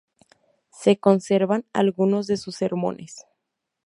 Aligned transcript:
Se 0.71 0.97
conservan 0.97 1.67
algunos 1.73 2.25
de 2.25 2.37
sus 2.37 2.55
sermones. 2.55 3.27